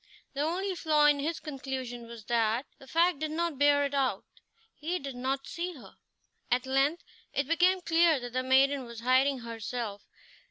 [0.33, 4.25] The only flaw in his conclusion was that the fact did not bear it out;
[4.73, 5.95] he did not see her.
[6.49, 10.07] At length it became clear that the maiden was hiding herself.